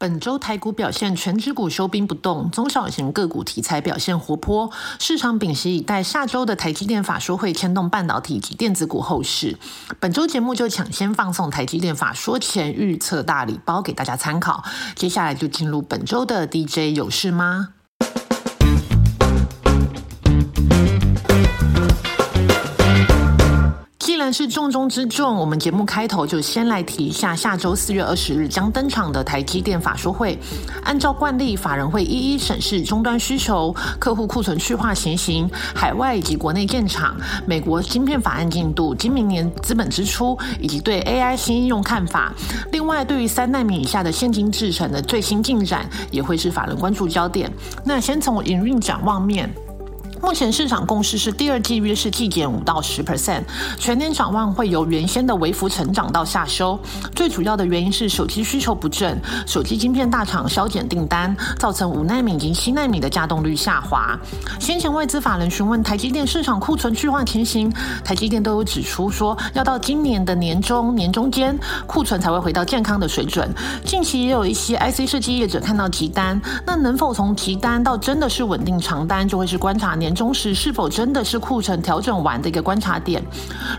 [0.00, 9.58] 本周台股表现，全指股收兵不动，中小型个股题材表现活泼，市场屏息以待下周的台积电法说会牵动半导体及电子股后市。
[9.98, 14.64] 本周节目就抢先放送台积电法说前预测大礼包给大家参考，
[14.96, 17.74] 接下来就进入本周的 DJ 有事吗？
[24.32, 25.36] 是重中之重。
[25.36, 30.38] 我们节目开头就先来提一下，下周四月二十日将登场的台积电法说会。
[30.84, 37.16] 按照惯例，法人会一一审视终端需求、客户库存去化情形、海外以及国内建厂、
[37.46, 42.32] 美国芯片法案进度、今明年资本支出以及对 AI 新应用看法。
[42.72, 47.50] 另外，对于三纳米以下的现金制程的最新进展，也会是法人关注焦点。
[47.84, 49.48] 那先从营运展望面。
[50.22, 53.42] 目前市场共识是第二季约是季减五到十 percent，
[53.78, 56.78] 全年展望会由原先的微幅成长到下修。
[57.16, 64.18] 最主要的原因是手机需求不振，手机晶片大厂削减订单，造成五纳米及七纳米的稼动率下滑。
[64.58, 67.72] 先前外资法人询问台积电市场库存去化情形，
[68.04, 73.52] 台积电都有指出说，要到今年的年中年中间库存才会回到健康的水准。
[73.84, 80.09] 近期也有一些 IC 设计业者看到急单，那能否从急单到真的是稳定长单，就会是观察年。
[80.14, 83.22] 中时是否真的是库存调整完的一个观察点？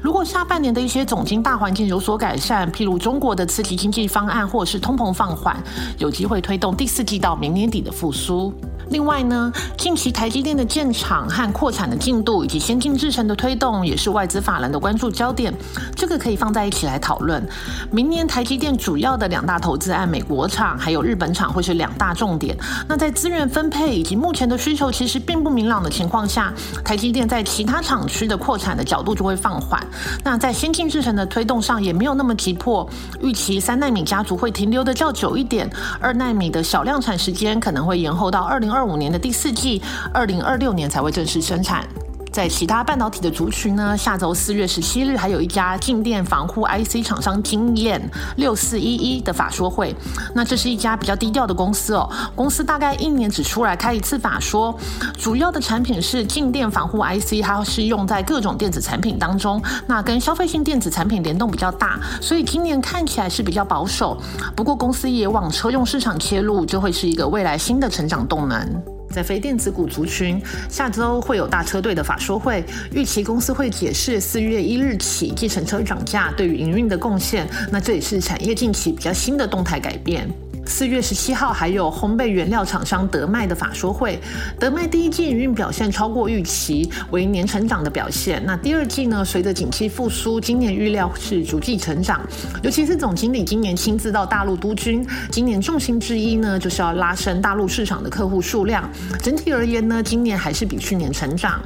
[0.01, 5.55] 如果下半年的一些总经大环境有所改善，譬如中国的刺激经济方案或是通膨放缓，
[5.97, 8.53] 有机会推动第四季到明年底的复苏。
[8.91, 15.53] 另外呢，近期台积电的建厂和扩产的进度，以及先进制程的推动，也是外资法人的关注焦点。
[15.95, 17.41] 这个可以放在一起来讨论。
[17.89, 22.57] 明年台积电主要的两大投资案，美国厂还有日本厂，会是两大重点。
[22.85, 26.53] 那在资源分配以及目前的需求其实并不明朗的情况下，
[26.83, 29.81] 台积电在其他厂区的扩产的角度就会放缓。
[30.21, 32.87] 那在先进制程的推动上也没有那么急迫。
[33.21, 35.69] 预期三纳米家族会停留的较久一点，
[36.01, 38.80] 二纳米的小量产时间可能会延后到二零二。
[38.81, 39.79] 二五年的第四季，
[40.11, 41.87] 二零二六年才会正式生产。
[42.31, 48.01] 在其他半导体的族群呢，下周四月十七日还有一家静电防护 IC 厂商经验
[48.37, 49.93] 六四一一的法说会。
[50.33, 54.73] 那这是一家比较低调的公司哦，公司大概一年只出来开一次法说，
[55.19, 64.17] 主要的产品是静电防护 IC，它是用在各种电子产品当中，那跟消费性电子产品联动比较大，所以今年看起来是比较保守。
[64.55, 69.00] 不过公司也往车用市场切入，就会是一个未来新的成长动能。
[69.11, 72.63] 在非电子股族群，下周会有大车队的法说会，
[72.93, 77.47] 预期公司会解释四月一日起计程车涨价对于营运的贡献。
[77.71, 80.29] 那这也是产业近期比较新的动态改变。
[80.71, 84.17] 四月十七号还有烘焙原料厂商德麦的法说会，
[84.57, 88.41] 德麦第一季营运表现超过预期，为年成长的表现。
[88.45, 92.21] 那第二季呢，随着景气复苏，今年预料是逐季成长。
[92.63, 98.89] 尤其是总经理今年亲自到大陆督军，今年重心之一呢，就是要拉升大陆市场的客户数量。
[99.21, 101.61] 整体而言呢，今年还是比去年成长。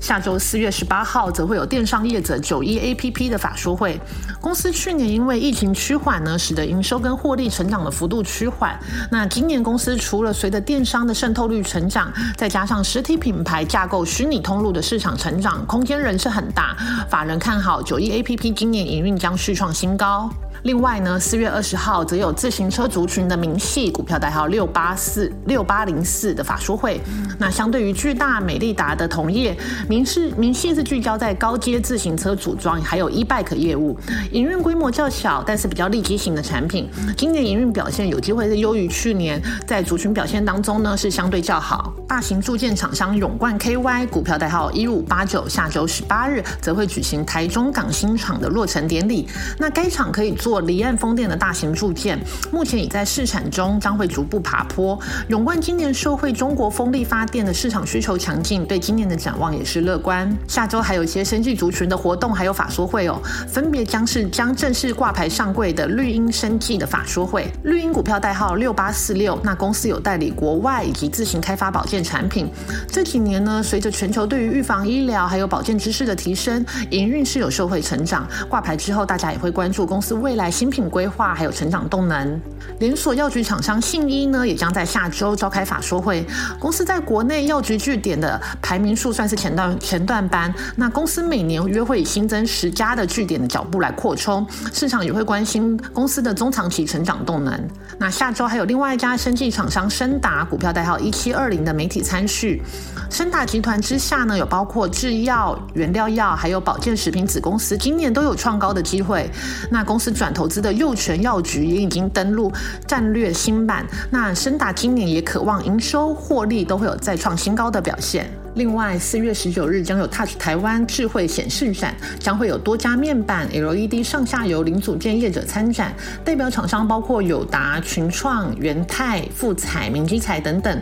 [0.00, 4.00] 下周四月十八号，则会有电商业者九一 A P P 的法说会。
[4.40, 8.78] 公司去年因为疫情趋缓呢，使得营收跟获利成长的幅度趋缓。
[9.10, 16.76] 那今年公司除了随着电商的渗透率成长，再加上实体品牌架构、虚拟通路的市场成长空间仍是很大。
[17.10, 20.30] 法人看好九一 A P P 今年营运将续创新高。
[20.68, 27.00] 另外呢，四月二十号则有自行车族群的明细股票代号六八四六八零四的法说会。
[27.38, 29.56] 那相对于巨大、美利达的同业，
[29.88, 33.98] 明是明细是聚焦在高阶自行车组装，还有 e-bike 业务，
[34.30, 36.86] 营运规模较小，但是比较立基型的产品。
[37.16, 41.94] 今年营运表现有机会是优于去年，在族群表现当中呢是相对较好。
[42.06, 49.26] 大型铸件厂商永冠 KY 股票代号一五八九，下周十八日则会举行台中港新厂的落成典礼。
[49.56, 50.57] 那该厂可以做。
[50.60, 52.18] 离岸风电的大型铸件，
[52.52, 54.98] 目前已在试产中，将会逐步爬坡。
[55.28, 60.36] 永冠今年受惠中国风力发电的市场需求强劲，对今年的展望也是乐观。
[60.46, 67.50] 下周还有一些生技族群的活动，还有法说会哦，分别将是将正式挂牌上柜的绿茵生技的法说会。
[67.64, 72.48] 绿茵股票代号六八四六，那公司有代理国外以及自行开发保健产品。
[72.90, 78.26] 这几年呢，随着全球对于预防医疗还有保健知识的提升，营运是有受惠成长。
[78.48, 82.40] 挂牌之后，大家也会关注公司未来新品规划还有成长动能。
[82.78, 86.24] 连锁药局厂商信医呢，也将在下周召开法说会。
[86.58, 90.54] 公司在国内药局据点的排名数算是前段前段班。
[90.76, 97.68] 那公司每年约会以新增十家的据点的脚步来扩充，市场也会关心公司的中长期成长动能。
[97.98, 102.62] 那下周还有另外一家生技厂商深达股票代号一七二零的媒体参叙。
[103.10, 109.28] 深达集团之下呢，有包括制药、原料药还有保健食品子公司，今年都有创高的机会。
[109.70, 112.52] 那公司转投资的佑全药局也已经登陆
[112.86, 113.86] 战略新版。
[114.10, 118.30] 那深达今年也渴望营收获利都会有再创新高的表现。
[118.54, 125.94] 另外，四月十九日将有 Touch 台湾智慧显示展，将会有多家面板、LED 上下游零组件业者参展，
[126.24, 130.76] 代表厂商包括友达、群创、元泰、富彩、明基彩等等。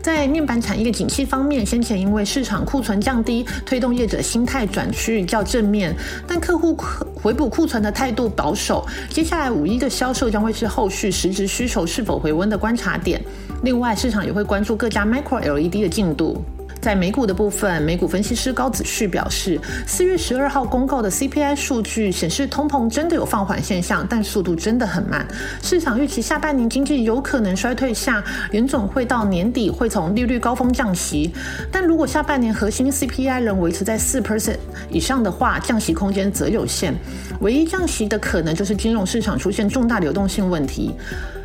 [0.00, 5.94] 在面板产业景气方面，先前因为市场库存降低，推动业者心态转趋较正面，
[6.26, 6.74] 但客户
[7.22, 8.86] 回补库存的态度保守。
[9.08, 13.22] 接下来五一的销售将会是后续实质需求是否回温的观察点。
[13.62, 16.42] 另外，市场也会关注各家 Micro LED 的进度。
[16.80, 25.26] 在美股的部分，美股分析师高子旭表示，四月十二号公告的 CPI 数据显示，通膨真的有放缓现象，但速度真的很慢。
[25.62, 31.30] 市场预期下半年经济有可能衰退下，联总会到年底会从利率高峰降息。
[31.70, 34.56] 但如果下半年核心 CPI 仍维持在四 percent
[34.90, 36.94] 以上的话，降息空间则有限。
[37.40, 40.94] 唯一降息的可能就是金融市场出现重大流动性问题。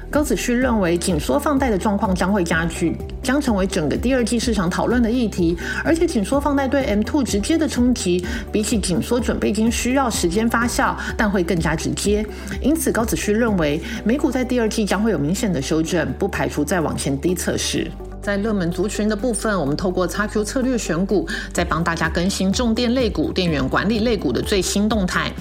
[0.09, 5.57] 高子旭认为，紧缩放贷的状况将会加剧，将成为整个第二季市场讨论的议题。
[5.83, 12.25] 而且，紧缩放贷对 M two 直接的冲击，比起紧缩准备金需要时间发酵，但会更加直接。
[12.61, 17.91] 因此，高子旭认为，美股在第二季将会有明显的修正，不排除再往前低测试。
[18.21, 25.31] 在热门族群的部分，我们透过 XQ 策略选股，再帮大家更新重电类股、电源管理类股的最新动态。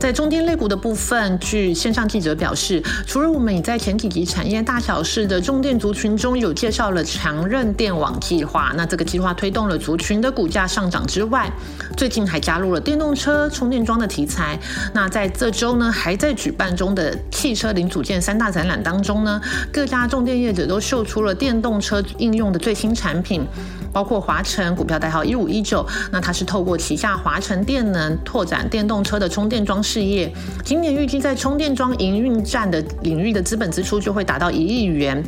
[0.00, 11.52] 在中电类股的部分，据线上记者表示，除了我们已在前几集产业大小事的重电族群中有介绍了强韧电网计划，那这个计划推动了族群的股价上涨之外，
[11.98, 14.58] 最近还加入了电动车充电桩的题材。
[14.94, 19.38] 那在这周呢，还在举办中的汽车零组件三大展览当中呢，
[19.70, 23.46] 各家重电业者都秀出了电动车应用的最新产品。
[23.92, 30.30] 包括华晨股票代号一五一九，那它是透过旗下华晨电能拓展电动车的充电桩事业。
[30.64, 35.20] 今年预计在充电桩营运站的领域的资本支出就会达到一亿元。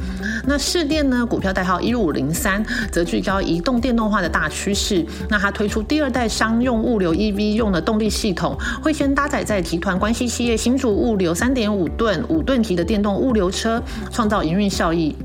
[0.47, 5.05] 那市电呢，股票代号一五零三，则聚焦移动电动化的大趋势。
[5.29, 13.83] 那它推出第二代商用物流 EV 用的动力系统，会先搭载在集团关系企业新竹物流三点五吨五吨级的电动物流车，
[14.13, 15.17] 创造营运效益。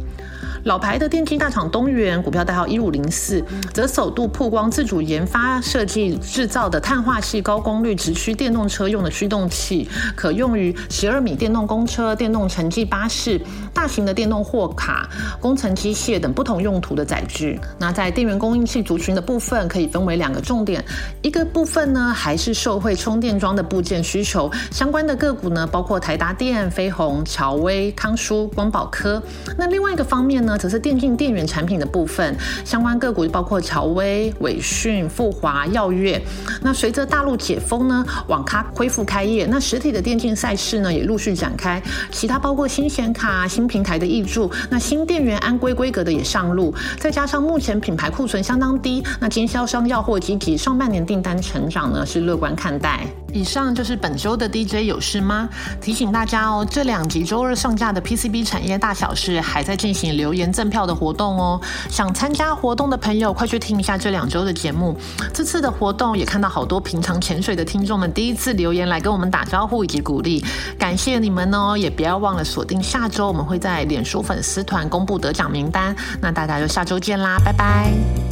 [0.68, 3.42] 老牌的电机大厂东元股票代号一五零四，
[3.74, 13.42] 则首度曝光自主研发设计制造的碳化系高功率直驱电动车用的驱动器，可用于十二米电动公车、电动城际巴士、
[13.74, 15.10] 大型的电动货卡、
[15.40, 17.58] 工程机械等不同用途的载具。
[17.80, 20.84] 那在电源供应器族群的部分，可以分为两个重点，
[21.22, 29.24] 一个部分呢还是受惠充电桩的部件需求，相关的个股呢包括台达电、飞鸿、乔威、康舒、光宝科。
[29.58, 30.57] 那另外一个方面呢？
[30.58, 36.22] 则是电竞电源产品的部分，相关个股包括乔威、伟讯、富华、耀月。
[36.62, 41.82] 那随着大陆解封呢，网咖恢复开业，那实体的电竞赛事呢也陆续展开。
[42.12, 46.74] 其他包括新显卡、新平台的挹注，那新电源安规规格的也上路。
[46.98, 53.06] 再加上目前品牌库存相当低，那经销商要货积极，上半年订单成长呢是乐观看待。
[53.34, 55.48] 以上就是本周的 DJ 有事吗？
[55.82, 61.60] 提醒大家哦，这两集周二上架的 PCB 产业大小事还在进行留言赠票的活动哦。
[61.90, 64.98] 想参加活动的朋友，快去听一下这两周的节目。
[65.34, 70.44] 这次的活动也看到好多平常潜水的听众们第一次留言来跟我们打招呼以及鼓励，
[70.78, 71.78] 感谢你们哦！
[71.78, 75.96] 也不要忘了锁定下周，我们会在脸书粉丝团公布得奖名单。
[76.22, 78.27] 那大家就下周见啦，拜拜。